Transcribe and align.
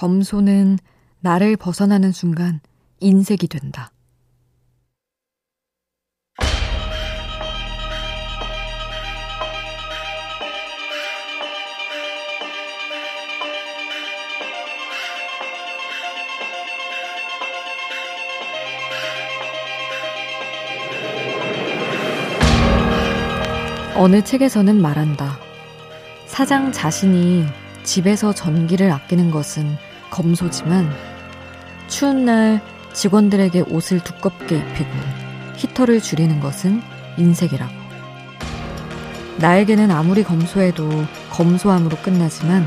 검소는 0.00 0.78
나를 1.20 1.58
벗어나는 1.58 2.10
순간 2.10 2.60
인색이 3.00 3.48
된다. 3.48 3.92
어느 23.96 24.24
책에서는 24.24 24.80
말한다. 24.80 25.38
사장 26.24 26.72
자신이 26.72 27.44
집에서 27.82 28.32
전기를 28.32 28.90
아끼는 28.90 29.30
것은 29.30 29.89
검소지만 30.10 30.90
추운 31.88 32.24
날 32.24 32.60
직원들에게 32.92 33.62
옷을 33.62 34.00
두껍게 34.00 34.56
입히고 34.56 34.90
히터를 35.56 36.00
줄이는 36.00 36.40
것은 36.40 36.82
인색이라고. 37.16 37.72
나에게는 39.38 39.90
아무리 39.90 40.22
검소해도 40.22 40.88
검소함으로 41.30 41.96
끝나지만 41.98 42.66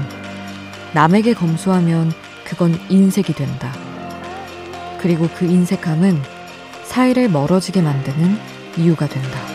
남에게 0.94 1.34
검소하면 1.34 2.12
그건 2.44 2.80
인색이 2.90 3.34
된다. 3.34 3.72
그리고 5.00 5.28
그 5.36 5.46
인색함은 5.46 6.22
사이를 6.86 7.30
멀어지게 7.30 7.82
만드는 7.82 8.38
이유가 8.78 9.08
된다. 9.08 9.53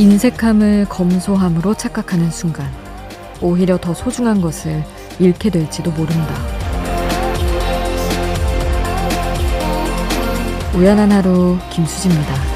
인색함을 0.00 0.86
검소함으로 0.88 1.74
착각하는 1.74 2.30
순간 2.30 2.72
오히려 3.42 3.76
더 3.76 3.92
소중한 3.92 4.40
것을 4.40 4.82
잃게 5.18 5.50
될지도 5.50 5.90
모른다. 5.90 6.34
우연한 10.74 11.12
하루 11.12 11.58
김수지입니다. 11.68 12.49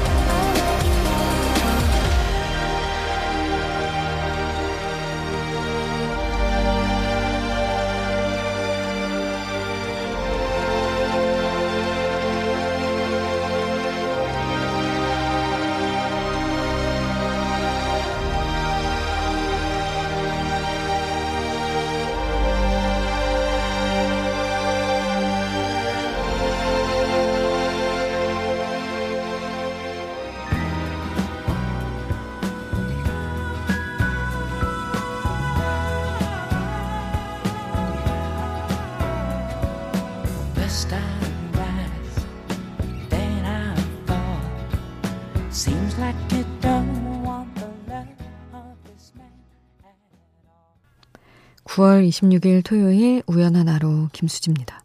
9월 51.75 52.07
26일 52.07 52.63
토요일 52.63 53.21
우연한 53.27 53.67
하루 53.67 54.07
김수지입니다. 54.13 54.81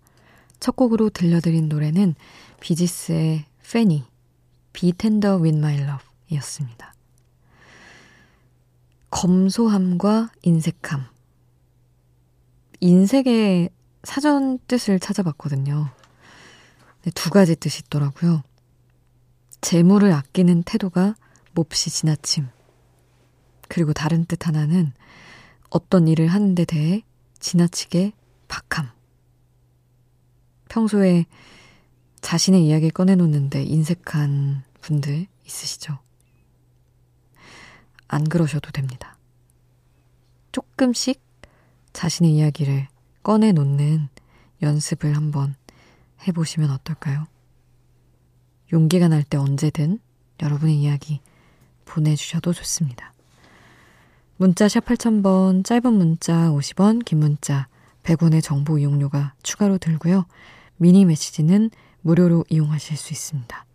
첫 0.58 0.74
곡으로 0.74 1.08
들려드린 1.08 1.68
노래는 1.68 2.16
비지스의 2.58 3.44
페니, 3.62 4.02
Be 4.72 4.92
Tender 4.92 5.40
With 5.40 5.56
My 5.56 5.76
Love 5.76 6.04
이었습니다. 6.30 6.92
검소함과 9.10 10.32
인색함. 10.42 11.06
인색의 12.80 13.70
사전 14.02 14.58
뜻을 14.66 14.98
찾아봤거든요. 14.98 15.90
두 17.14 17.30
가지 17.30 17.56
뜻이 17.56 17.82
있더라고요. 17.86 18.42
재물을 19.60 20.12
아끼는 20.12 20.62
태도가 20.62 21.14
몹시 21.52 21.90
지나침. 21.90 22.48
그리고 23.68 23.92
다른 23.92 24.24
뜻 24.24 24.46
하나는 24.46 24.92
어떤 25.68 26.08
일을 26.08 26.26
하는 26.28 26.54
데 26.54 26.64
대해 26.64 27.02
지나치게 27.38 28.12
박함. 28.48 28.90
평소에 30.68 31.26
자신의 32.20 32.66
이야기를 32.66 32.92
꺼내놓는데 32.92 33.62
인색한 33.64 34.64
분들 34.80 35.26
있으시죠? 35.46 35.98
안 38.08 38.24
그러셔도 38.24 38.70
됩니다. 38.70 39.16
조금씩 40.52 41.22
자신의 41.92 42.34
이야기를 42.34 42.88
꺼내놓는 43.22 44.08
연습을 44.62 45.16
한번 45.16 45.54
해보시면 46.26 46.70
어떨까요? 46.70 47.26
용기가 48.72 49.08
날 49.08 49.22
때 49.24 49.36
언제든 49.36 49.98
여러분의 50.42 50.76
이야기 50.76 51.20
보내주셔도 51.84 52.52
좋습니다. 52.52 53.12
문자 54.36 54.68
샵 54.68 54.84
8000번, 54.84 55.64
짧은 55.64 55.92
문자 55.92 56.48
50원, 56.50 57.04
긴 57.04 57.18
문자 57.18 57.68
100원의 58.04 58.42
정보 58.42 58.78
이용료가 58.78 59.34
추가로 59.42 59.78
들고요. 59.78 60.24
미니 60.76 61.04
메시지는 61.04 61.70
무료로 62.00 62.46
이용하실 62.48 62.96
수 62.96 63.12
있습니다. 63.12 63.66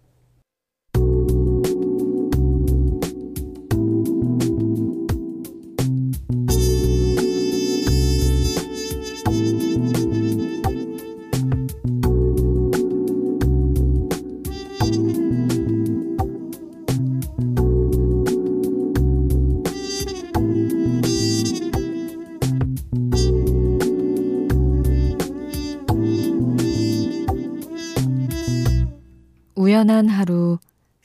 우연한 29.76 30.08
하루 30.08 30.58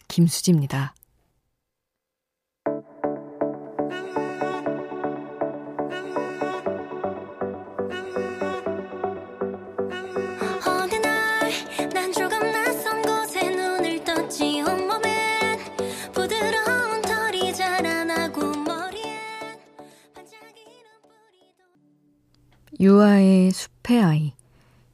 김수지입니다. 0.07 0.95
유아의 22.79 23.51
숲의 23.51 24.03
아이 24.05 24.33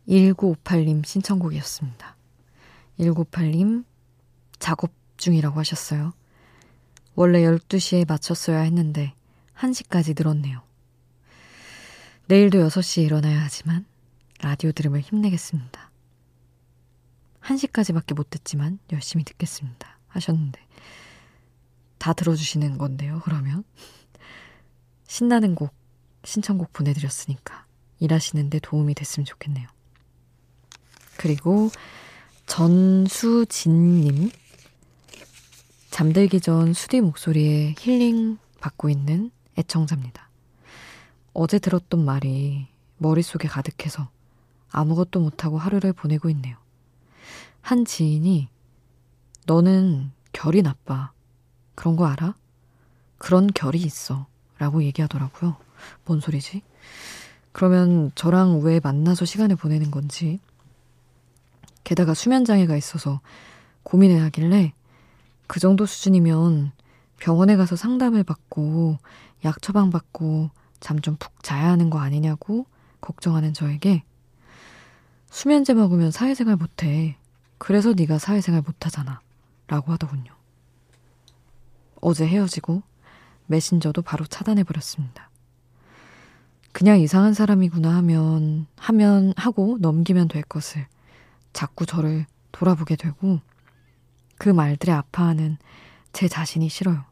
1958님 0.09 1.05
신청곡이었습니다. 1.05 2.16
1958님, 2.99 3.85
작업 4.59 4.93
중이라고 5.17 5.59
하셨어요. 5.61 6.13
원래 7.15 7.43
12시에 7.43 8.07
맞췄어야 8.07 8.61
했는데 8.61 9.15
1시까지 9.57 10.15
늘었네요. 10.17 10.63
내일도 12.27 12.59
6시에 12.67 13.05
일어나야 13.05 13.43
하지만 13.43 13.87
라디오 14.41 14.73
들음을 14.73 15.01
힘내겠습니다. 15.01 15.91
1시까지밖에 17.41 18.15
못 18.15 18.29
듣지만 18.31 18.79
열심히 18.93 19.25
듣겠습니다. 19.25 19.99
하셨는데 20.09 20.61
다 21.99 22.13
들어주시는 22.13 22.79
건데요, 22.79 23.21
그러면. 23.25 23.65
신나는 25.07 25.55
곡, 25.55 25.75
신청곡 26.25 26.73
보내드렸으니까 26.73 27.67
일하시는데 28.01 28.59
도움이 28.59 28.95
됐으면 28.95 29.25
좋겠네요. 29.25 29.67
그리고 31.17 31.71
전수진님. 32.47 34.31
잠들기 35.91 36.41
전 36.41 36.73
수디 36.73 37.01
목소리에 37.01 37.75
힐링 37.79 38.39
받고 38.61 38.89
있는 38.89 39.31
애청자입니다. 39.59 40.29
어제 41.33 41.59
들었던 41.59 42.05
말이 42.05 42.67
머릿속에 42.99 43.49
가득해서 43.49 44.09
아무것도 44.71 45.21
못하고 45.21 45.59
하루를 45.59 45.93
보내고 45.93 46.31
있네요. 46.31 46.57
한 47.61 47.85
지인이 47.85 48.49
너는 49.47 50.13
결이 50.33 50.63
나빠. 50.63 51.13
그런 51.75 51.97
거 51.97 52.07
알아? 52.07 52.35
그런 53.19 53.49
결이 53.49 53.81
있어. 53.81 54.27
라고 54.59 54.83
얘기하더라고요. 54.83 55.57
뭔 56.05 56.21
소리지? 56.21 56.63
그러면 57.53 58.11
저랑 58.15 58.61
왜 58.63 58.81
만나서 58.81 59.25
시간을 59.25 59.57
보내는 59.57 59.91
건지. 59.91 60.41
게다가 61.87 62.15
수면장애가 62.15 62.77
있어서 62.77 63.21
고민을 63.85 64.21
하길래 64.25 64.73
그 65.47 65.61
정도 65.61 65.87
수준이면 65.87 66.73
병원에 67.21 67.55
가서 67.55 67.77
상담을 67.77 68.25
받고 68.25 68.99
약 69.45 69.63
처방 69.63 69.91
받고 69.91 70.51
잠 70.81 71.01
좀 71.01 71.17
푹 71.17 71.45
자야 71.45 71.71
하는 71.71 71.89
거 71.89 72.01
아니냐고 72.01 72.67
걱정하는 73.01 73.55
저에게 73.55 74.03
수면제 75.31 75.75
먹으면 75.75 76.11
사회생활 76.11 76.57
못해. 76.57 77.17
그래서 77.59 77.93
네가 77.93 78.19
사회생활 78.19 78.63
못하잖아. 78.63 79.21
라고 79.69 79.93
하더군요. 79.93 80.33
어제 82.01 82.27
헤어지고 82.27 82.83
메신저도 83.47 84.03
바로 84.03 84.27
차단해버렸습니다. 84.27 85.31
그냥 86.73 86.99
이상한 86.99 87.33
사람이구나 87.33 87.95
하면, 87.97 88.67
하면, 88.77 89.33
하고 89.37 89.79
넘기면 89.81 90.29
될 90.29 90.43
것을 90.43 90.87
자꾸 91.57 91.87
저를 91.87 92.27
돌아보게 92.53 92.97
되고 92.97 93.41
그 94.37 94.51
말들에 94.51 94.93
아파하는 94.93 95.57
제 96.13 96.29
자신이 96.29 96.69
싫어요. 96.69 97.03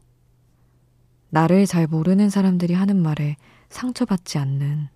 나를 1.31 1.65
잘 1.65 1.87
모르는 1.87 2.29
사람들이 2.29 2.75
하는 2.75 3.01
말에 3.01 3.37
상처받지 3.69 4.37
않는 4.37 4.87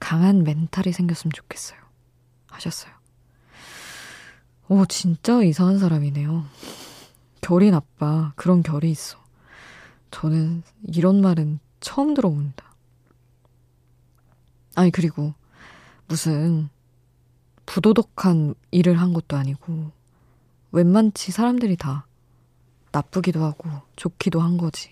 강한 0.00 0.42
멘탈이 0.42 0.92
생겼으면 0.92 1.30
좋겠어요. 1.32 1.78
하셨어요. 2.48 2.92
오, 4.66 4.84
진짜 4.86 5.40
이상한 5.40 5.78
사람이네요. 5.78 6.44
결이 7.42 7.70
나빠. 7.70 8.32
그런 8.34 8.64
결이 8.64 8.90
있어. 8.90 9.18
저는 10.10 10.64
이런 10.82 11.20
말은 11.20 11.60
처음 11.78 12.14
들어봅니다. 12.14 12.74
아니, 14.74 14.90
그리고 14.90 15.32
무슨 16.08 16.70
부도덕한 17.70 18.56
일을 18.72 19.00
한 19.00 19.12
것도 19.12 19.36
아니고, 19.36 19.92
웬만치 20.72 21.30
사람들이 21.30 21.76
다 21.76 22.04
나쁘기도 22.90 23.44
하고 23.44 23.70
좋기도 23.94 24.40
한 24.40 24.58
거지. 24.58 24.90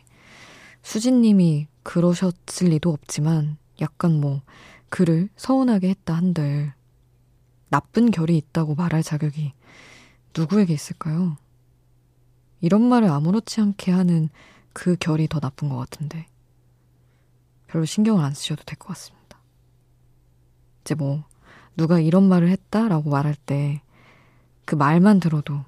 수진님이 0.82 1.66
그러셨을 1.82 2.68
리도 2.68 2.92
없지만, 2.92 3.56
약간 3.80 4.20
뭐, 4.20 4.42
그를 4.90 5.28
서운하게 5.34 5.88
했다 5.88 6.14
한들, 6.14 6.72
나쁜 7.68 8.12
결이 8.12 8.36
있다고 8.36 8.76
말할 8.76 9.02
자격이 9.02 9.54
누구에게 10.36 10.72
있을까요? 10.72 11.36
이런 12.60 12.82
말을 12.82 13.08
아무렇지 13.10 13.60
않게 13.60 13.90
하는 13.90 14.28
그 14.72 14.94
결이 14.94 15.26
더 15.26 15.40
나쁜 15.40 15.68
것 15.68 15.76
같은데. 15.78 16.28
별로 17.66 17.84
신경을 17.84 18.22
안 18.22 18.34
쓰셔도 18.34 18.62
될 18.62 18.78
것 18.78 18.86
같습니다. 18.88 19.40
이제 20.82 20.94
뭐, 20.94 21.24
누가 21.78 21.98
이런 21.98 22.28
말을 22.28 22.50
했다라고 22.50 23.08
말할 23.08 23.34
때, 23.34 23.80
그 24.66 24.74
말만 24.74 25.20
들어도, 25.20 25.64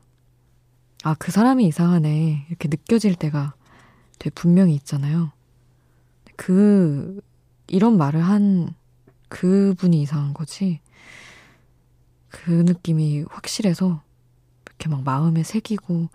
아, 1.03 1.15
그 1.15 1.33
사람이 1.33 1.67
이상하네. 1.67 2.47
이렇게 2.49 2.69
느껴질 2.69 3.15
때가 3.15 3.55
되게 4.19 4.29
분명히 4.35 4.75
있잖아요. 4.75 5.33
그, 6.37 7.23
이런 7.69 7.97
말을 7.97 8.21
한 8.21 8.75
그분이 9.29 10.03
이상한 10.03 10.35
거지. 10.35 10.81
그 12.29 12.51
느낌이 12.51 13.25
확실해서 13.31 14.03
이렇게 14.67 14.89
막 14.91 15.03
마음에 15.03 15.43
새기고 15.43 16.09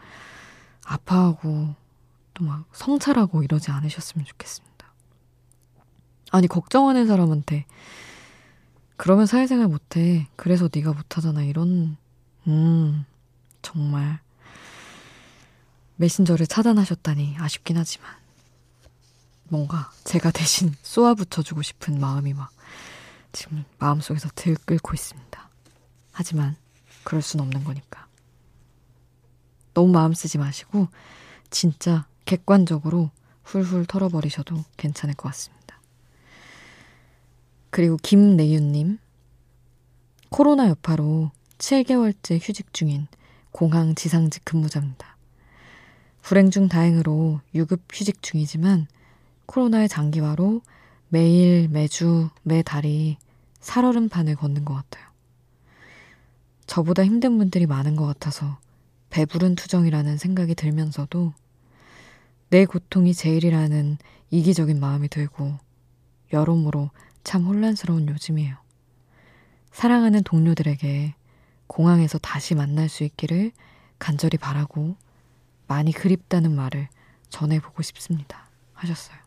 아파하고 0.85 1.73
또 2.35 2.43
막 2.43 2.65
성찰하고 2.73 3.43
이러지 3.43 3.71
않으셨으면 3.71 4.25
좋겠습니다. 4.25 4.93
아니 6.31 6.47
걱정하는 6.47 7.07
사람한테 7.07 7.65
그러면 8.97 9.25
사회생활 9.25 9.67
못해. 9.67 10.27
그래서 10.35 10.69
네가 10.73 10.93
못하잖아. 10.93 11.43
이런 11.43 11.97
음 12.47 13.05
정말 13.61 14.19
메신저를 15.97 16.47
차단하셨다니 16.47 17.37
아쉽긴 17.39 17.77
하지만 17.77 18.09
뭔가 19.47 19.91
제가 20.03 20.31
대신 20.31 20.73
쏘아붙여주고 20.83 21.61
싶은 21.61 21.99
마음이 21.99 22.33
막 22.33 22.51
지금 23.31 23.65
마음속에서 23.79 24.29
들끓고 24.35 24.93
있습니다. 24.93 25.49
하지만 26.11 26.55
그럴 27.03 27.21
순 27.21 27.41
없는 27.41 27.63
거니까. 27.63 28.07
너무 29.73 29.91
마음 29.91 30.13
쓰지 30.13 30.37
마시고 30.37 30.87
진짜 31.49 32.07
객관적으로 32.23 33.11
훌훌 33.43 33.85
털어버리셔도 33.85 34.63
괜찮을 34.77 35.15
것 35.15 35.29
같습니다. 35.29 35.64
그리고 37.75 37.97
김내윤님. 38.01 38.99
코로나 40.29 40.69
여파로 40.69 41.31
7개월째 41.57 42.39
휴직 42.41 42.73
중인 42.73 43.07
공항 43.51 43.95
지상직 43.95 44.45
근무자입니다. 44.45 45.17
불행 46.21 46.51
중 46.51 46.69
다행으로 46.69 47.41
유급 47.53 47.81
휴직 47.91 48.21
중이지만 48.21 48.87
코로나의 49.47 49.89
장기화로 49.89 50.61
매일, 51.09 51.67
매주, 51.67 52.29
매 52.43 52.63
달이 52.63 53.17
살얼음 53.59 54.07
판을 54.07 54.37
걷는 54.37 54.63
것 54.63 54.73
같아요. 54.73 55.05
저보다 56.67 57.03
힘든 57.03 57.37
분들이 57.37 57.65
많은 57.65 57.97
것 57.97 58.05
같아서 58.05 58.57
배부른 59.09 59.55
투정이라는 59.55 60.15
생각이 60.17 60.55
들면서도 60.55 61.33
내 62.51 62.63
고통이 62.63 63.13
제일이라는 63.13 63.97
이기적인 64.31 64.79
마음이 64.79 65.09
들고 65.09 65.57
여러모로 66.31 66.89
참 67.25 67.43
혼란스러운 67.45 68.07
요즘이에요. 68.07 68.55
사랑하는 69.71 70.23
동료들에게 70.23 71.15
공항에서 71.67 72.19
다시 72.19 72.53
만날 72.53 72.87
수 72.87 73.03
있기를 73.03 73.51
간절히 73.97 74.37
바라고 74.37 74.95
많이 75.67 75.91
그립다는 75.91 76.55
말을 76.55 76.87
전해보고 77.29 77.81
싶습니다. 77.81 78.47
하셨어요. 78.73 79.17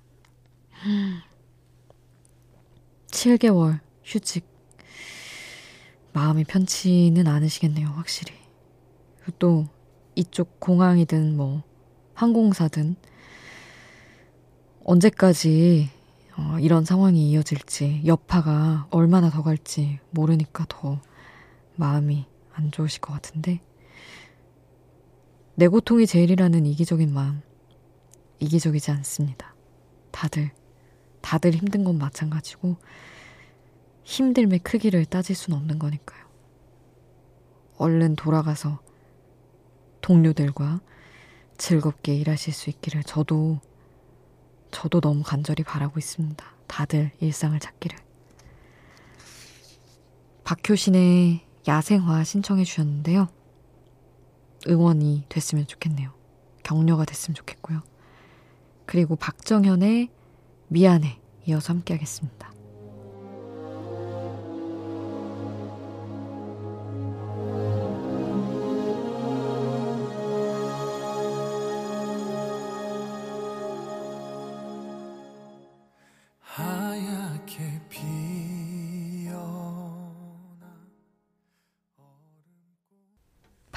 7개월 3.08 3.80
휴직. 4.04 4.46
마음이 6.12 6.44
편치는 6.44 7.26
않으시겠네요, 7.26 7.88
확실히. 7.88 8.32
또 9.40 9.66
이쪽 10.14 10.60
공항이든 10.60 11.36
뭐 11.36 11.64
항공사든 12.14 12.94
언제까지 14.84 15.97
어, 16.38 16.56
이런 16.60 16.84
상황이 16.84 17.30
이어질지 17.30 18.02
여파가 18.06 18.86
얼마나 18.90 19.28
더 19.28 19.42
갈지 19.42 19.98
모르니까 20.10 20.66
더 20.68 21.02
마음이 21.74 22.26
안 22.52 22.70
좋으실 22.70 23.00
것 23.00 23.12
같은데 23.12 23.60
내 25.56 25.66
고통이 25.66 26.06
제일이라는 26.06 26.64
이기적인 26.64 27.12
마음 27.12 27.42
이기적이지 28.38 28.92
않습니다. 28.92 29.56
다들 30.12 30.52
다들 31.22 31.50
힘든 31.54 31.82
건 31.82 31.98
마찬가지고 31.98 32.76
힘듦의 34.04 34.62
크기를 34.62 35.04
따질 35.06 35.34
수는 35.34 35.58
없는 35.58 35.80
거니까요. 35.80 36.24
얼른 37.78 38.14
돌아가서 38.14 38.78
동료들과 40.02 40.80
즐겁게 41.56 42.14
일하실 42.14 42.54
수 42.54 42.70
있기를 42.70 43.02
저도 43.02 43.60
저도 44.70 45.00
너무 45.00 45.22
간절히 45.22 45.62
바라고 45.64 45.98
있습니다. 45.98 46.44
다들 46.66 47.10
일상을 47.20 47.58
찾기를. 47.58 47.98
박효신의 50.44 51.44
야생화 51.66 52.24
신청해 52.24 52.64
주셨는데요. 52.64 53.28
응원이 54.66 55.24
됐으면 55.28 55.66
좋겠네요. 55.66 56.12
격려가 56.62 57.04
됐으면 57.04 57.34
좋겠고요. 57.34 57.82
그리고 58.86 59.16
박정현의 59.16 60.08
미안해 60.68 61.20
이어서 61.46 61.72
함께 61.72 61.94
하겠습니다. 61.94 62.50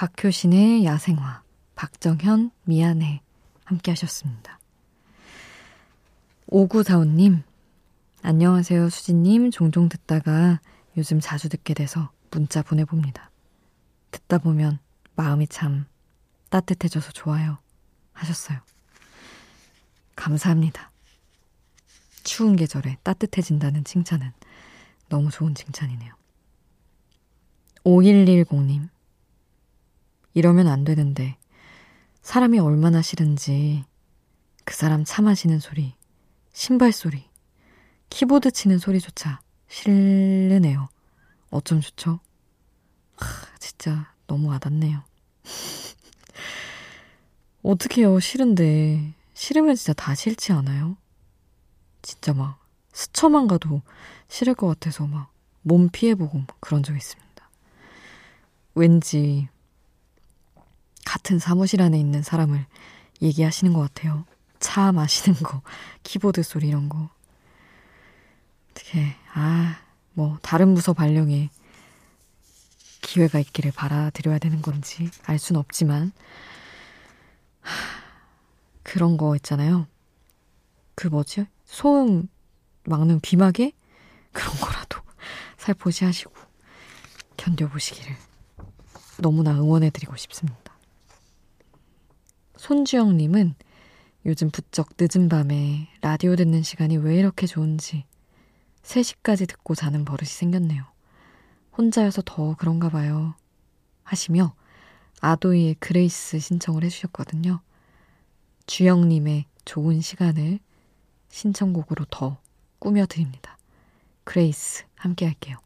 박효신의 0.01 0.83
야생화, 0.83 1.43
박정현 1.75 2.49
미안해 2.63 3.21
함께 3.65 3.91
하셨습니다. 3.91 4.59
5945님, 6.47 7.43
안녕하세요, 8.23 8.89
수진님. 8.89 9.51
종종 9.51 9.89
듣다가 9.89 10.59
요즘 10.97 11.19
자주 11.19 11.49
듣게 11.49 11.75
돼서 11.75 12.09
문자 12.31 12.63
보내봅니다. 12.63 13.29
듣다 14.09 14.39
보면 14.39 14.79
마음이 15.15 15.45
참 15.45 15.85
따뜻해져서 16.49 17.11
좋아요. 17.11 17.59
하셨어요. 18.13 18.57
감사합니다. 20.15 20.89
추운 22.23 22.55
계절에 22.55 22.97
따뜻해진다는 23.03 23.83
칭찬은 23.83 24.31
너무 25.09 25.29
좋은 25.29 25.53
칭찬이네요. 25.53 26.11
5110님. 27.83 28.89
이러면 30.33 30.67
안 30.67 30.83
되는데, 30.83 31.37
사람이 32.21 32.59
얼마나 32.59 33.01
싫은지, 33.01 33.85
그 34.65 34.75
사람 34.75 35.03
차 35.03 35.21
마시는 35.21 35.59
소리, 35.59 35.95
신발 36.53 36.91
소리, 36.91 37.29
키보드 38.09 38.51
치는 38.51 38.77
소리조차 38.77 39.41
싫으네요. 39.67 40.89
어쩜 41.49 41.81
좋죠? 41.81 42.19
하, 43.15 43.57
진짜 43.59 44.13
너무 44.27 44.49
와닿네요. 44.49 45.03
어떡해요, 47.63 48.19
싫은데. 48.19 49.13
싫으면 49.33 49.75
진짜 49.75 49.93
다 49.93 50.13
싫지 50.13 50.51
않아요? 50.53 50.97
진짜 52.01 52.33
막 52.33 52.59
스쳐만 52.93 53.47
가도 53.47 53.81
싫을 54.27 54.55
것 54.55 54.67
같아서 54.67 55.07
막 55.07 55.31
몸 55.63 55.89
피해보고 55.89 56.43
그런 56.59 56.83
적 56.83 56.95
있습니다. 56.95 57.49
왠지 58.75 59.47
같은 61.11 61.39
사무실 61.39 61.81
안에 61.81 61.99
있는 61.99 62.23
사람을 62.23 62.65
얘기하시는 63.21 63.73
것 63.73 63.81
같아요. 63.81 64.23
차 64.61 64.93
마시는 64.93 65.39
거, 65.43 65.61
키보드 66.03 66.41
소리 66.41 66.69
이런 66.69 66.87
거. 66.87 67.09
어떻게, 68.69 69.13
아, 69.33 69.77
뭐, 70.13 70.39
다른 70.41 70.73
부서 70.73 70.93
발령에 70.93 71.49
기회가 73.01 73.39
있기를 73.39 73.73
바라드려야 73.73 74.39
되는 74.39 74.61
건지 74.61 75.11
알 75.25 75.37
수는 75.37 75.59
없지만, 75.59 76.13
하, 77.59 77.73
그런 78.81 79.17
거 79.17 79.35
있잖아요. 79.35 79.87
그 80.95 81.09
뭐지? 81.09 81.45
소음 81.65 82.29
막는 82.85 83.19
귀마개? 83.19 83.73
그런 84.31 84.55
거라도 84.61 85.01
살포시 85.59 86.05
하시고 86.05 86.33
견뎌보시기를 87.35 88.15
너무나 89.17 89.51
응원해드리고 89.51 90.15
싶습니다. 90.15 90.60
손주영님은 92.61 93.55
요즘 94.27 94.51
부쩍 94.51 94.89
늦은 94.99 95.29
밤에 95.29 95.87
라디오 96.01 96.35
듣는 96.35 96.61
시간이 96.61 96.97
왜 96.97 97.15
이렇게 97.15 97.47
좋은지 97.47 98.05
3시까지 98.83 99.49
듣고 99.49 99.73
자는 99.73 100.05
버릇이 100.05 100.27
생겼네요. 100.27 100.83
혼자여서 101.75 102.21
더 102.23 102.55
그런가 102.57 102.89
봐요. 102.89 103.33
하시며 104.03 104.53
아도이의 105.21 105.77
그레이스 105.79 106.37
신청을 106.37 106.83
해주셨거든요. 106.83 107.61
주영님의 108.67 109.45
좋은 109.65 109.99
시간을 109.99 110.59
신청곡으로 111.29 112.05
더 112.11 112.37
꾸며드립니다. 112.77 113.57
그레이스 114.23 114.85
함께 114.97 115.25
할게요. 115.25 115.57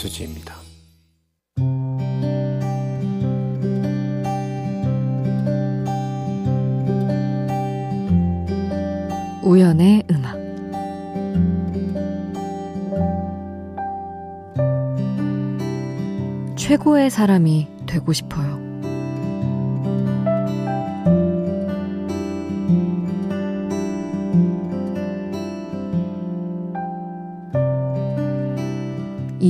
김수지입니다 0.00 0.54
우연의 9.42 10.04
음악 10.10 10.38
최고의 16.56 17.10
사람이 17.10 17.66
되고 17.86 18.12
싶어요. 18.12 18.49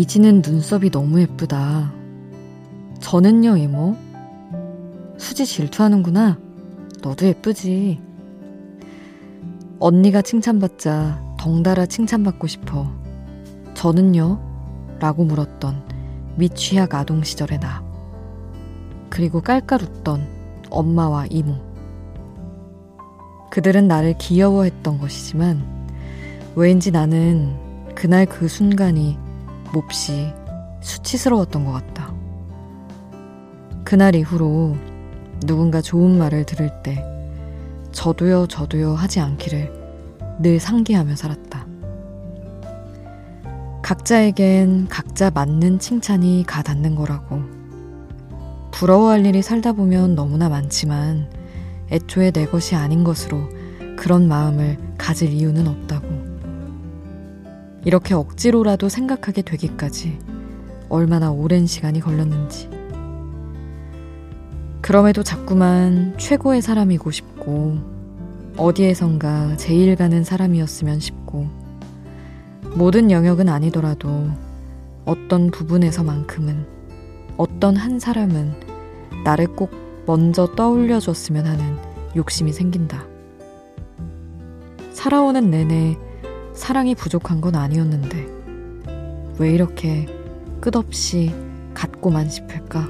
이지는 0.01 0.41
눈썹이 0.43 0.89
너무 0.89 1.21
예쁘다. 1.21 1.93
저는요, 3.01 3.59
이모. 3.59 3.99
수지 5.19 5.45
질투하는구나. 5.45 6.39
너도 7.03 7.27
예쁘지. 7.27 8.01
언니가 9.79 10.23
칭찬받자 10.23 11.37
덩달아 11.39 11.85
칭찬받고 11.85 12.47
싶어. 12.47 12.91
저는요? 13.75 14.41
라고 15.01 15.25
물었던 15.25 15.83
미취학 16.37 16.95
아동 16.95 17.23
시절의 17.23 17.61
나. 17.61 17.85
그리고 19.11 19.43
깔깔 19.43 19.83
웃던 19.83 20.27
엄마와 20.71 21.27
이모. 21.29 21.57
그들은 23.51 23.87
나를 23.87 24.17
귀여워했던 24.17 24.97
것이지만 24.97 25.63
왜인지 26.57 26.91
나는 26.91 27.55
그날 27.95 28.25
그 28.25 28.49
순간이 28.49 29.19
몹시 29.73 30.33
수치스러웠던 30.81 31.65
것 31.65 31.73
같다. 31.73 32.13
그날 33.85 34.15
이후로 34.15 34.77
누군가 35.47 35.81
좋은 35.81 36.19
말을 36.19 36.45
들을 36.47 36.71
때 36.83 37.05
저도요, 37.93 38.47
저도요 38.47 38.95
하지 38.95 39.21
않기를 39.21 39.73
늘 40.41 40.61
상기하며 40.61 41.17
살았다. 41.17 41.67
각자에겐 43.83 44.87
각자 44.89 45.31
맞는 45.31 45.81
칭찬이 45.81 46.45
가 46.47 46.63
닿는 46.63 46.95
거라고. 46.95 47.41
부러워할 48.71 49.27
일이 49.27 49.43
살다 49.43 49.73
보면 49.73 50.15
너무나 50.15 50.49
많지만 50.49 51.29
애초에 51.91 52.31
내 52.31 52.47
것이 52.47 52.77
아닌 52.77 53.03
것으로 53.03 53.49
그런 53.97 54.29
마음을 54.29 54.79
가질 54.97 55.33
이유는 55.33 55.67
없다고. 55.67 56.20
이렇게 57.85 58.15
억지로라도 58.15 58.89
생각하게 58.89 59.43
되기까지 59.43 60.19
얼마나 60.89 61.31
오랜 61.31 61.67
시간이 61.67 62.01
걸렸는지. 62.01 62.69
그럼에도 64.83 65.23
자꾸만 65.23 66.15
최고의 66.19 66.63
사람이고 66.63 67.11
싶고, 67.11 67.79
어디에선가 68.57 69.57
제일 69.57 69.95
가는 69.97 70.25
사람이었으면 70.25 71.01
싶고, 71.01 71.49
모든 72.75 73.11
영역은 73.11 73.49
아니더라도 73.49 74.29
어떤 75.05 75.51
부분에서만큼은, 75.51 76.67
어떤 77.37 77.77
한 77.77 77.99
사람은 77.99 78.53
나를 79.25 79.47
꼭 79.49 79.71
먼저 80.07 80.47
떠올려 80.55 80.99
줬으면 80.99 81.47
하는 81.47 81.77
욕심이 82.17 82.53
생긴다. 82.53 83.05
살아오는 84.93 85.51
내내 85.51 85.97
사랑이 86.55 86.95
부족한 86.95 87.41
건 87.41 87.57
아니었는데 87.57 89.37
왜 89.39 89.53
이렇게 89.53 90.07
끝없이 90.61 91.35
갖고만 91.75 92.29
싶을까? 92.29 92.89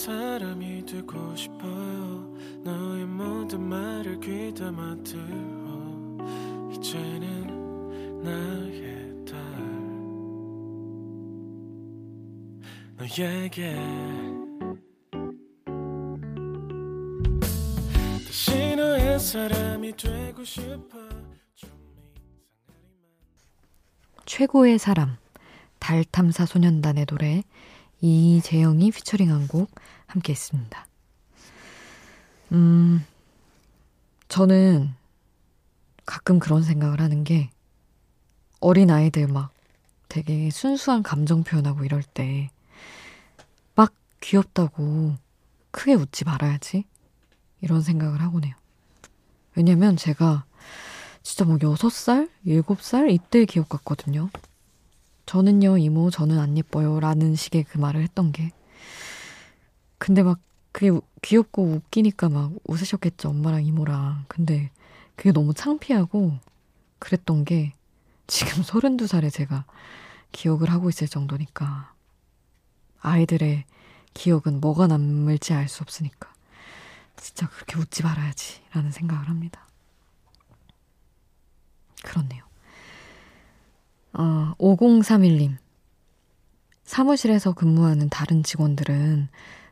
사람이 0.00 0.69
되고 0.90 1.36
싶어요. 1.36 2.34
너의 2.64 3.06
모든 3.06 3.62
말을 3.62 4.18
귀담아 4.18 4.96
들어. 5.04 6.18
이제는 6.72 8.22
나의 8.24 9.24
딸. 9.24 9.40
너에게. 12.96 13.76
다시 18.26 18.74
너의 18.74 19.20
사람이 19.20 19.96
되고 19.96 20.42
싶어. 20.42 20.98
최고의 24.26 24.78
사람. 24.80 25.16
달 25.78 26.04
탐사 26.04 26.46
소년단의 26.46 27.06
노래 27.06 27.42
이재영이 28.00 28.90
피처링한 28.90 29.48
곡 29.48 29.70
함께 30.06 30.32
했습니다. 30.32 30.86
음, 32.52 33.04
저는 34.28 34.90
가끔 36.06 36.38
그런 36.38 36.62
생각을 36.62 37.00
하는 37.00 37.24
게 37.24 37.50
어린 38.60 38.90
아이들 38.90 39.26
막 39.28 39.52
되게 40.08 40.50
순수한 40.50 41.02
감정 41.02 41.44
표현하고 41.44 41.84
이럴 41.84 42.02
때 42.02 42.50
막 43.74 43.94
귀엽다고 44.20 45.14
크게 45.70 45.94
웃지 45.94 46.24
말아야지. 46.24 46.84
이런 47.62 47.80
생각을 47.82 48.20
하곤 48.20 48.44
해요. 48.44 48.54
왜냐면 49.54 49.96
제가 49.96 50.44
진짜 51.22 51.44
뭐 51.44 51.56
6살, 51.58 52.30
7살 52.46 53.10
이때 53.10 53.44
기억 53.44 53.68
같거든요. 53.68 54.30
저는요, 55.30 55.78
이모, 55.78 56.10
저는 56.10 56.40
안 56.40 56.58
예뻐요. 56.58 56.98
라는 56.98 57.36
식의 57.36 57.62
그 57.62 57.78
말을 57.78 58.02
했던 58.02 58.32
게. 58.32 58.50
근데 59.96 60.24
막 60.24 60.40
그게 60.72 60.90
귀엽고 61.22 61.62
웃기니까 61.62 62.28
막 62.28 62.50
웃으셨겠죠. 62.64 63.28
엄마랑 63.28 63.64
이모랑. 63.64 64.24
근데 64.26 64.72
그게 65.14 65.30
너무 65.30 65.54
창피하고 65.54 66.36
그랬던 66.98 67.44
게 67.44 67.74
지금 68.26 68.64
32살에 68.64 69.32
제가 69.32 69.66
기억을 70.32 70.68
하고 70.68 70.88
있을 70.88 71.06
정도니까. 71.06 71.94
아이들의 73.00 73.66
기억은 74.14 74.60
뭐가 74.60 74.88
남을지 74.88 75.52
알 75.52 75.68
수 75.68 75.84
없으니까. 75.84 76.28
진짜 77.16 77.48
그렇게 77.48 77.78
웃지 77.78 78.02
말아야지. 78.02 78.62
라는 78.72 78.90
생각을 78.90 79.28
합니다. 79.28 79.64
그렇네요. 82.02 82.49
어, 84.20 84.54
5031님. 84.58 85.56
사무실에서 86.82 87.54
근무하는 87.54 88.10
다른 88.10 88.42
직원들은 88.42 89.28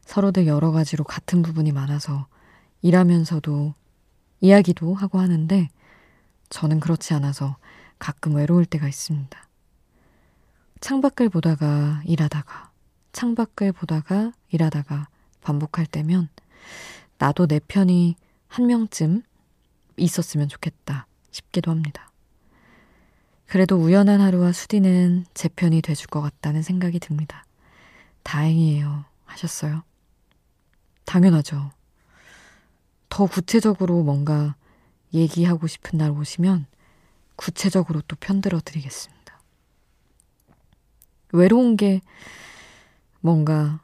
서로들 0.06 0.46
여러 0.46 0.72
가지로 0.72 1.04
같은 1.04 1.42
부분이 1.42 1.70
많아서 1.72 2.28
일하면서도 2.80 3.74
이야기도 4.40 4.94
하고 4.94 5.18
하는데 5.18 5.68
저는 6.48 6.80
그렇지 6.80 7.12
않아서 7.12 7.58
가끔 7.98 8.36
외로울 8.36 8.64
때가 8.64 8.88
있습니다. 8.88 9.38
창밖을 10.80 11.28
보다가 11.28 12.00
일하다가 12.06 12.70
창밖을 13.12 13.72
보다가 13.72 14.32
일하다가 14.48 15.08
반복할 15.42 15.84
때면 15.84 16.30
나도 17.18 17.48
내 17.48 17.60
편이 17.60 18.16
한 18.46 18.66
명쯤 18.66 19.24
있었으면 19.98 20.48
좋겠다 20.48 21.06
싶기도 21.32 21.70
합니다. 21.70 22.07
그래도 23.48 23.76
우연한 23.76 24.20
하루와 24.20 24.52
수디는 24.52 25.24
제 25.32 25.48
편이 25.48 25.80
돼줄 25.80 26.06
것 26.08 26.20
같다는 26.20 26.62
생각이 26.62 26.98
듭니다. 27.00 27.46
다행이에요. 28.22 29.06
하셨어요. 29.24 29.82
당연하죠. 31.06 31.70
더 33.08 33.26
구체적으로 33.26 34.02
뭔가 34.02 34.54
얘기하고 35.14 35.66
싶은 35.66 35.98
날 35.98 36.10
오시면 36.10 36.66
구체적으로 37.36 38.02
또 38.06 38.16
편들어 38.20 38.60
드리겠습니다. 38.62 39.40
외로운 41.32 41.78
게 41.78 42.02
뭔가 43.20 43.80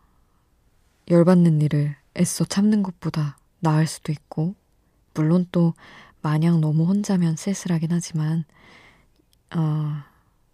열받는 1.08 1.62
일을 1.62 1.96
애써 2.18 2.44
참는 2.44 2.82
것보다 2.82 3.38
나을 3.60 3.86
수도 3.86 4.12
있고, 4.12 4.54
물론 5.14 5.46
또 5.52 5.72
마냥 6.20 6.60
너무 6.60 6.84
혼자면 6.84 7.36
쓸쓸하긴 7.36 7.92
하지만, 7.92 8.44
어, 9.54 10.02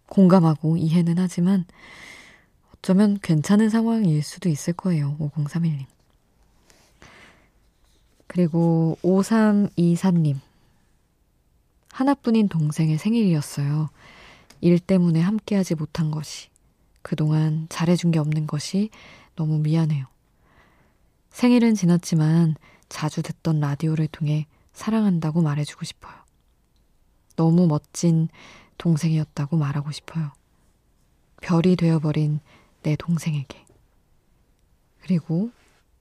공감하고 0.07 0.77
이해는 0.77 1.17
하지만 1.17 1.65
어쩌면 2.75 3.17
괜찮은 3.21 3.69
상황일 3.69 4.23
수도 4.23 4.49
있을 4.49 4.73
거예요. 4.73 5.15
5031님. 5.19 5.85
그리고 8.27 8.97
5324님. 9.03 10.37
하나뿐인 11.91 12.47
동생의 12.47 12.97
생일이었어요. 12.97 13.89
일 14.61 14.79
때문에 14.79 15.19
함께하지 15.19 15.75
못한 15.75 16.11
것이, 16.11 16.49
그동안 17.01 17.67
잘해준 17.69 18.11
게 18.11 18.19
없는 18.19 18.47
것이 18.47 18.89
너무 19.35 19.59
미안해요. 19.59 20.05
생일은 21.31 21.75
지났지만 21.75 22.55
자주 22.89 23.21
듣던 23.21 23.59
라디오를 23.59 24.07
통해 24.07 24.47
사랑한다고 24.73 25.41
말해주고 25.41 25.85
싶어요. 25.85 26.13
너무 27.35 27.67
멋진 27.67 28.27
동생이었다고 28.81 29.57
말하고 29.57 29.91
싶어요. 29.91 30.31
별이 31.39 31.75
되어버린 31.75 32.39
내 32.81 32.95
동생에게. 32.95 33.63
그리고 35.01 35.51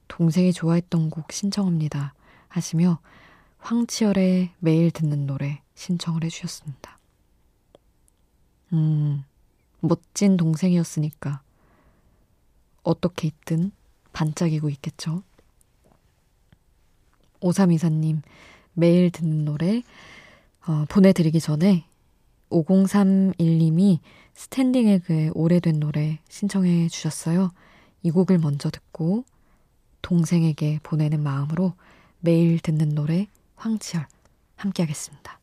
동생이 0.09 0.55
좋아했던 0.55 1.11
곡 1.11 1.31
신청합니다. 1.31 2.15
하시며 2.49 2.99
황치열의 3.59 4.53
매일 4.59 4.91
듣는 4.91 5.27
노래 5.27 5.61
신청을 5.75 6.25
해주셨습니다. 6.25 6.99
음, 8.73 9.25
멋진 9.81 10.39
동생이었으니까 10.39 11.43
어떻게 12.83 13.29
있든 13.29 13.73
반짝이고 14.15 14.71
있겠죠. 14.71 15.23
오삼이사님 17.41 18.23
매일 18.73 19.11
듣는 19.11 19.45
노래 19.45 19.83
어, 20.67 20.87
보내드리기 20.89 21.41
전에 21.41 21.90
5031님이 22.51 23.99
스탠딩 24.35 24.89
에그의 24.89 25.31
오래된 25.35 25.81
노래 25.81 26.19
신청해 26.29 26.89
주셨어요. 26.89 27.51
이 28.03 28.11
곡을 28.11 28.39
먼저 28.39 28.71
듣고 28.71 29.25
동생에게 30.03 30.81
보내는 30.83 31.23
마음으로 31.23 31.75
매일 32.21 32.59
듣는 32.61 32.91
노래 32.91 33.29
황치열 33.57 34.07
함께 34.57 34.83
하겠습니다. 34.83 35.41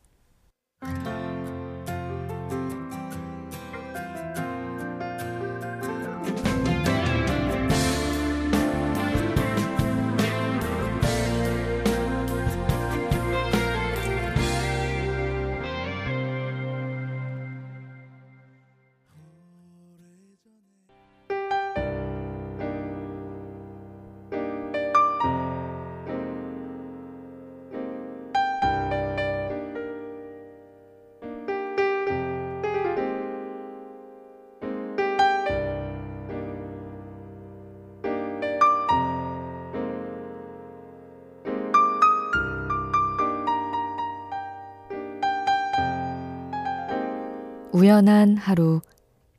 우연한 47.78 48.36
하루 48.36 48.80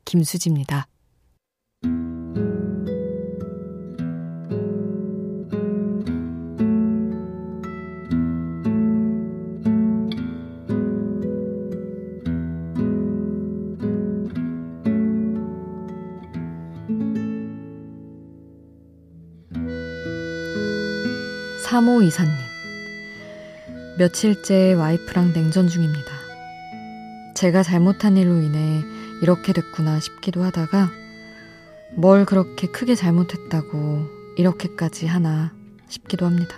김수지입니다. 0.06 0.88
3호 21.66 22.02
이사님. 22.06 22.32
며칠째 23.98 24.72
와이프랑 24.72 25.34
냉전 25.34 25.68
중입니다. 25.68 26.19
제가 27.40 27.62
잘못한 27.62 28.18
일로 28.18 28.42
인해 28.42 28.84
이렇게 29.22 29.54
됐구나 29.54 29.98
싶기도 29.98 30.44
하다가 30.44 30.90
뭘 31.94 32.26
그렇게 32.26 32.66
크게 32.66 32.94
잘못했다고 32.94 34.04
이렇게까지 34.36 35.06
하나 35.06 35.50
싶기도 35.88 36.26
합니다. 36.26 36.54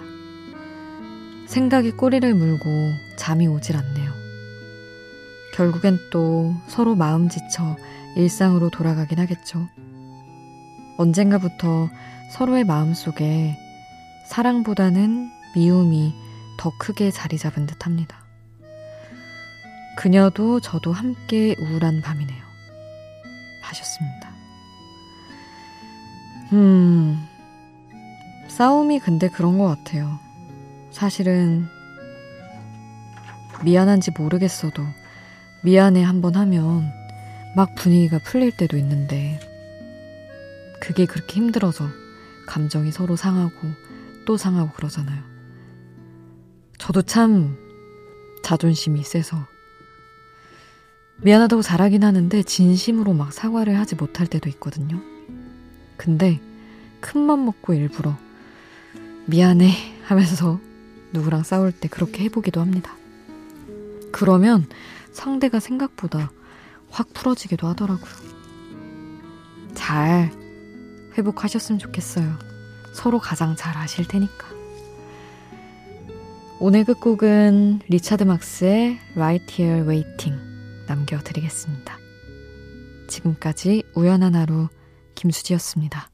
생각이 1.46 1.92
꼬리를 1.92 2.34
물고 2.34 2.66
잠이 3.14 3.46
오질 3.46 3.76
않네요. 3.76 4.10
결국엔 5.54 5.98
또 6.10 6.52
서로 6.66 6.96
마음 6.96 7.28
지쳐 7.28 7.76
일상으로 8.16 8.70
돌아가긴 8.70 9.20
하겠죠. 9.20 9.68
언젠가부터 10.98 11.90
서로의 12.32 12.64
마음 12.64 12.92
속에 12.92 13.56
사랑보다는 14.26 15.30
미움이 15.54 16.12
더 16.58 16.72
크게 16.80 17.12
자리 17.12 17.38
잡은 17.38 17.66
듯 17.66 17.86
합니다. 17.86 18.21
그녀도 19.96 20.60
저도 20.60 20.92
함께 20.92 21.54
우울한 21.58 22.00
밤이네요. 22.00 22.42
하셨습니다. 23.60 24.30
음, 26.52 27.26
싸움이 28.48 29.00
근데 29.00 29.28
그런 29.28 29.58
것 29.58 29.66
같아요. 29.66 30.18
사실은 30.90 31.66
미안한지 33.64 34.10
모르겠어도 34.18 34.82
미안해 35.64 36.02
한번 36.02 36.36
하면 36.36 36.90
막 37.54 37.74
분위기가 37.76 38.18
풀릴 38.18 38.56
때도 38.56 38.76
있는데 38.76 39.40
그게 40.80 41.06
그렇게 41.06 41.36
힘들어서 41.36 41.86
감정이 42.46 42.90
서로 42.90 43.16
상하고 43.16 43.52
또 44.26 44.36
상하고 44.36 44.72
그러잖아요. 44.72 45.22
저도 46.78 47.02
참 47.02 47.56
자존심이 48.42 49.04
세서 49.04 49.46
미안하다고 51.22 51.62
잘하긴 51.62 52.02
하는데 52.02 52.42
진심으로 52.42 53.12
막 53.12 53.32
사과를 53.32 53.78
하지 53.78 53.94
못할 53.94 54.26
때도 54.26 54.48
있거든요. 54.50 55.00
근데 55.96 56.40
큰 57.00 57.22
맘 57.22 57.44
먹고 57.44 57.74
일부러 57.74 58.16
미안해 59.26 59.70
하면서 60.04 60.58
누구랑 61.12 61.44
싸울 61.44 61.72
때 61.72 61.88
그렇게 61.88 62.24
해보기도 62.24 62.60
합니다. 62.60 62.96
그러면 64.10 64.66
상대가 65.12 65.60
생각보다 65.60 66.30
확 66.90 67.12
풀어지기도 67.12 67.66
하더라고요. 67.68 68.10
잘 69.74 70.30
회복하셨으면 71.16 71.78
좋겠어요. 71.78 72.38
서로 72.94 73.18
가장 73.18 73.54
잘 73.56 73.76
아실 73.76 74.06
테니까. 74.06 74.48
오늘 76.58 76.84
끝곡은 76.84 77.80
리차드 77.88 78.24
막스의 78.24 78.98
Right 79.16 79.62
Here 79.62 79.86
Waiting 79.88 80.51
남겨드리겠습니다. 80.86 81.98
지금까지 83.08 83.82
우연한 83.94 84.34
하루 84.34 84.68
김수지였습니다. 85.14 86.11